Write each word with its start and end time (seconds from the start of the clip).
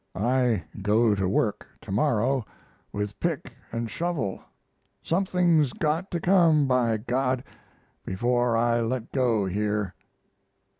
I 0.15 0.63
go 0.81 1.13
to 1.13 1.29
work 1.29 1.67
to 1.81 1.91
morrow 1.91 2.43
with 2.91 3.19
pick 3.19 3.53
and 3.71 3.87
shovel. 3.87 4.41
Something's 5.03 5.73
got 5.73 6.09
to 6.09 6.19
come, 6.19 6.65
by 6.65 6.97
G, 7.07 7.43
before 8.03 8.57
I 8.57 8.81
let 8.81 9.11
go 9.11 9.45
here. 9.45 9.93